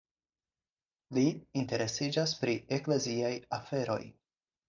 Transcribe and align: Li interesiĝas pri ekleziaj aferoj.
Li 1.17 1.25
interesiĝas 1.63 2.33
pri 2.43 2.57
ekleziaj 2.79 3.31
aferoj. 3.61 4.01